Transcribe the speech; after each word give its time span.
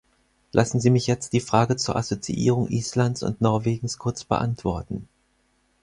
Lassen 0.51 0.79
Sie 0.79 0.89
mich 0.89 1.05
jetzt 1.05 1.31
die 1.31 1.39
Frage 1.39 1.75
zur 1.77 1.95
Assoziierung 1.95 2.67
Islands 2.69 3.21
und 3.21 3.39
Norwegens 3.39 3.99
kurz 3.99 4.23
beantworten. 4.23 5.07